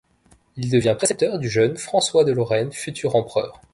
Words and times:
Il 0.57 0.71
devient 0.71 0.95
précepteur 0.97 1.37
du 1.37 1.47
jeune 1.47 1.77
François 1.77 2.23
de 2.23 2.31
Lorraine, 2.31 2.71
futur 2.71 3.15
empereur. 3.15 3.61